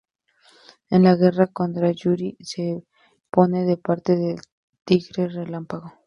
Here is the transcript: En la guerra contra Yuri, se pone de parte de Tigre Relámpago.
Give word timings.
En 0.89 1.03
la 1.03 1.15
guerra 1.15 1.45
contra 1.45 1.91
Yuri, 1.91 2.35
se 2.39 2.83
pone 3.29 3.65
de 3.67 3.77
parte 3.77 4.15
de 4.15 4.35
Tigre 4.83 5.27
Relámpago. 5.27 5.93